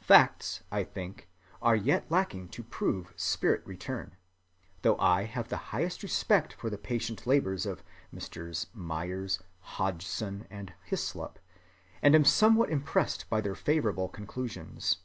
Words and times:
Facts, 0.00 0.62
I 0.72 0.82
think, 0.82 1.28
are 1.60 1.76
yet 1.76 2.10
lacking 2.10 2.48
to 2.56 2.62
prove 2.62 3.14
"spirit‐return," 3.18 4.12
though 4.80 4.96
I 4.96 5.24
have 5.24 5.48
the 5.48 5.58
highest 5.76 6.02
respect 6.02 6.54
for 6.54 6.70
the 6.70 6.78
patient 6.78 7.26
labors 7.26 7.66
of 7.66 7.84
Messrs. 8.10 8.68
Myers, 8.72 9.40
Hodgson, 9.60 10.46
and 10.48 10.72
Hyslop, 10.90 11.36
and 12.00 12.14
am 12.14 12.24
somewhat 12.24 12.70
impressed 12.70 13.28
by 13.28 13.42
their 13.42 13.54
favorable 13.54 14.08
conclusions. 14.08 15.00